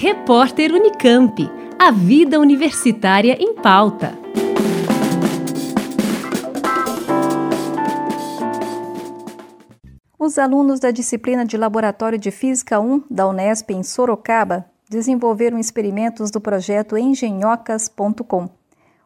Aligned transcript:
Repórter 0.00 0.72
Unicamp. 0.72 1.50
A 1.76 1.90
vida 1.90 2.38
universitária 2.38 3.36
em 3.40 3.52
pauta. 3.56 4.16
Os 10.16 10.38
alunos 10.38 10.78
da 10.78 10.92
disciplina 10.92 11.44
de 11.44 11.56
Laboratório 11.56 12.16
de 12.16 12.30
Física 12.30 12.78
1 12.78 13.06
da 13.10 13.26
Unesp 13.26 13.72
em 13.72 13.82
Sorocaba 13.82 14.66
desenvolveram 14.88 15.58
experimentos 15.58 16.30
do 16.30 16.40
projeto 16.40 16.96
engenhocas.com. 16.96 18.48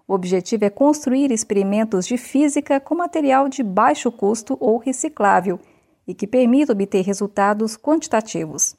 O 0.07 0.13
objetivo 0.13 0.67
é 0.67 0.69
construir 0.69 1.31
experimentos 1.31 2.07
de 2.07 2.19
física 2.19 2.79
com 2.79 2.95
material 2.97 3.49
de 3.49 3.63
baixo 3.63 4.13
custo 4.13 4.59
ou 4.61 4.77
reciclável 4.77 5.59
e 6.07 6.13
que 6.13 6.27
permita 6.27 6.75
obter 6.75 7.03
resultados 7.03 7.79
quantitativos. 7.79 8.77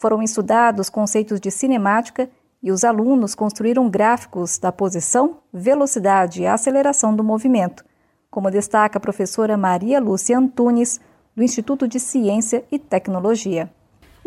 Foram 0.00 0.22
estudados 0.22 0.88
conceitos 0.88 1.38
de 1.38 1.50
cinemática 1.50 2.30
e 2.62 2.72
os 2.72 2.84
alunos 2.84 3.34
construíram 3.34 3.90
gráficos 3.90 4.56
da 4.56 4.72
posição, 4.72 5.40
velocidade 5.52 6.40
e 6.40 6.46
aceleração 6.46 7.14
do 7.14 7.22
movimento, 7.22 7.84
como 8.30 8.50
destaca 8.50 8.96
a 8.96 9.00
professora 9.00 9.58
Maria 9.58 10.00
Lúcia 10.00 10.38
Antunes, 10.38 10.98
do 11.36 11.42
Instituto 11.42 11.86
de 11.86 12.00
Ciência 12.00 12.64
e 12.72 12.78
Tecnologia. 12.78 13.70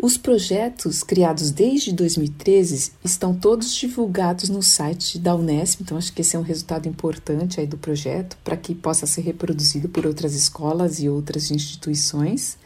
Os 0.00 0.16
projetos 0.16 1.02
criados 1.02 1.50
desde 1.50 1.92
2013 1.92 2.92
estão 3.04 3.34
todos 3.34 3.74
divulgados 3.74 4.48
no 4.48 4.62
site 4.62 5.18
da 5.18 5.34
Unesp, 5.34 5.80
então 5.80 5.98
acho 5.98 6.12
que 6.12 6.20
esse 6.20 6.36
é 6.36 6.38
um 6.38 6.42
resultado 6.42 6.88
importante 6.88 7.58
aí 7.58 7.66
do 7.66 7.76
projeto 7.76 8.38
para 8.44 8.56
que 8.56 8.76
possa 8.76 9.08
ser 9.08 9.22
reproduzido 9.22 9.88
por 9.88 10.06
outras 10.06 10.36
escolas 10.36 11.00
e 11.00 11.08
outras 11.08 11.50
instituições. 11.50 12.56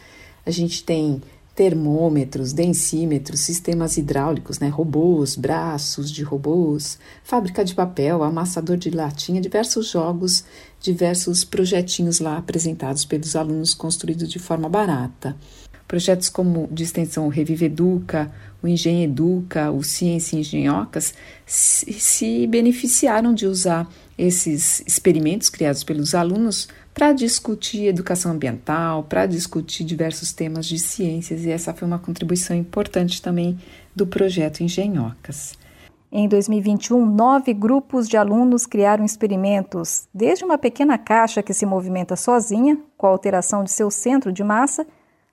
A 0.44 0.50
gente 0.50 0.84
tem 0.84 1.22
termômetros, 1.58 2.52
densímetros, 2.52 3.40
sistemas 3.40 3.96
hidráulicos, 3.96 4.60
né, 4.60 4.68
robôs, 4.68 5.34
braços 5.34 6.08
de 6.08 6.22
robôs, 6.22 7.00
fábrica 7.24 7.64
de 7.64 7.74
papel, 7.74 8.22
amassador 8.22 8.76
de 8.76 8.90
latinha, 8.90 9.40
diversos 9.40 9.88
jogos, 9.90 10.44
diversos 10.80 11.42
projetinhos 11.42 12.20
lá 12.20 12.38
apresentados 12.38 13.04
pelos 13.04 13.34
alunos 13.34 13.74
construídos 13.74 14.28
de 14.28 14.38
forma 14.38 14.68
barata. 14.68 15.34
Projetos 15.88 16.28
como 16.28 16.68
de 16.70 16.84
extensão 16.84 17.26
o 17.26 17.28
Revive 17.28 17.64
Educa, 17.64 18.30
o 18.62 18.68
Engenho 18.68 19.02
Educa, 19.02 19.72
o 19.72 19.82
Ciência 19.82 20.36
Engenhocas 20.36 21.12
se, 21.44 22.46
beneficiaram 22.46 23.34
de 23.34 23.48
usar 23.48 23.92
esses 24.18 24.82
experimentos 24.84 25.48
criados 25.48 25.84
pelos 25.84 26.14
alunos 26.14 26.68
para 26.92 27.12
discutir 27.12 27.86
educação 27.86 28.32
ambiental, 28.32 29.04
para 29.04 29.24
discutir 29.24 29.84
diversos 29.84 30.32
temas 30.32 30.66
de 30.66 30.78
ciências, 30.78 31.44
e 31.44 31.50
essa 31.50 31.72
foi 31.72 31.86
uma 31.86 32.00
contribuição 32.00 32.56
importante 32.56 33.22
também 33.22 33.56
do 33.94 34.04
projeto 34.04 34.64
Engenhocas. 34.64 35.56
Em 36.10 36.26
2021, 36.26 37.04
nove 37.06 37.52
grupos 37.52 38.08
de 38.08 38.16
alunos 38.16 38.66
criaram 38.66 39.04
experimentos, 39.04 40.08
desde 40.12 40.44
uma 40.44 40.58
pequena 40.58 40.98
caixa 40.98 41.42
que 41.42 41.54
se 41.54 41.66
movimenta 41.66 42.16
sozinha, 42.16 42.78
com 42.96 43.06
a 43.06 43.10
alteração 43.10 43.62
de 43.62 43.70
seu 43.70 43.90
centro 43.90 44.32
de 44.32 44.42
massa, 44.42 44.86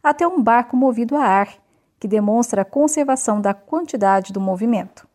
até 0.03 0.27
um 0.27 0.43
barco 0.43 0.77
movido 0.77 1.15
a 1.15 1.23
ar, 1.23 1.49
que 1.99 2.07
demonstra 2.07 2.61
a 2.61 2.65
conservação 2.65 3.41
da 3.41 3.53
quantidade 3.53 4.31
do 4.31 4.39
movimento. 4.39 5.07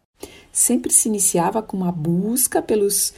Sempre 0.50 0.92
se 0.92 1.08
iniciava 1.08 1.62
com 1.62 1.76
uma 1.76 1.92
busca 1.92 2.60
pelos 2.60 3.14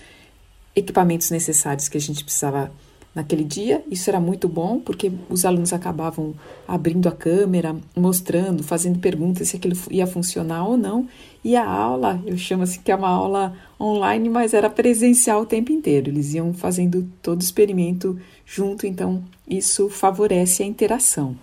equipamentos 0.75 1.31
necessários 1.31 1.89
que 1.89 1.97
a 1.97 2.01
gente 2.01 2.25
precisava 2.25 2.71
naquele 3.15 3.45
dia. 3.45 3.83
Isso 3.91 4.09
era 4.09 4.21
muito 4.21 4.49
bom 4.49 4.81
porque 4.81 5.13
os 5.29 5.45
alunos 5.45 5.73
acabavam 5.73 6.35
abrindo 6.67 7.09
a 7.09 7.13
câmera, 7.13 7.77
mostrando, 7.95 8.63
fazendo 8.63 8.99
perguntas 8.99 9.49
se 9.49 9.57
aquilo 9.57 9.77
ia 9.91 10.07
funcionar 10.07 10.67
ou 10.67 10.77
não. 10.77 11.07
E 11.45 11.57
a 11.57 11.69
aula, 11.69 12.23
eu 12.25 12.37
chamo 12.39 12.63
assim 12.63 12.81
que 12.83 12.93
é 12.93 12.95
uma 12.95 13.09
aula 13.09 13.55
online, 13.81 14.29
mas 14.29 14.55
era 14.55 14.71
presencial 14.71 15.43
o 15.43 15.47
tempo 15.47 15.73
inteiro. 15.73 16.11
Eles 16.11 16.33
iam 16.35 16.55
fazendo 16.55 17.07
todo 17.21 17.41
o 17.41 17.45
experimento 17.45 18.19
junto, 18.47 18.87
então 18.87 19.23
isso 19.49 19.89
favorece 19.89 20.63
a 20.63 20.67
interação. 20.67 21.37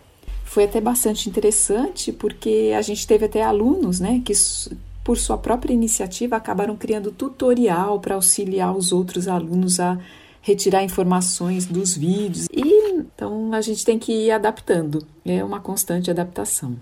Foi 0.45 0.63
até 0.63 0.81
bastante 0.81 1.29
interessante 1.29 2.11
porque 2.11 2.73
a 2.75 2.81
gente 2.81 3.05
teve 3.05 3.25
até 3.25 3.43
alunos, 3.43 3.99
né, 3.99 4.21
que 4.25 4.33
por 5.03 5.17
sua 5.17 5.37
própria 5.37 5.73
iniciativa 5.73 6.35
acabaram 6.35 6.75
criando 6.75 7.11
tutorial 7.11 7.99
para 7.99 8.15
auxiliar 8.15 8.75
os 8.75 8.91
outros 8.91 9.27
alunos 9.27 9.79
a 9.79 9.97
retirar 10.41 10.83
informações 10.83 11.65
dos 11.65 11.95
vídeos. 11.95 12.47
E 12.51 12.93
então 12.93 13.53
a 13.53 13.61
gente 13.61 13.85
tem 13.85 13.97
que 13.99 14.11
ir 14.11 14.31
adaptando. 14.31 15.05
É 15.25 15.43
uma 15.43 15.59
constante 15.59 16.09
adaptação. 16.09 16.75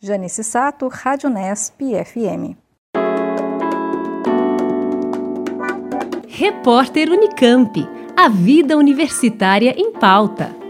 Janice 0.00 0.42
Sato, 0.42 0.88
Rádio 0.88 1.30
Nesp 1.30 1.80
FM. 2.04 2.56
Repórter 6.28 7.08
Unicamp. 7.10 7.88
A 8.16 8.28
vida 8.28 8.76
universitária 8.76 9.74
em 9.76 9.92
pauta. 9.92 10.61